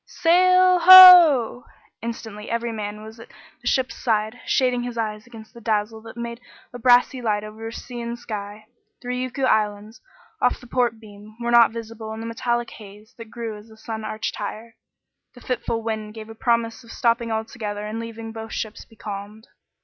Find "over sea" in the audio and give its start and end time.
7.43-8.01